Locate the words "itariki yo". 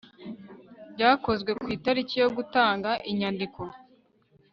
1.75-2.29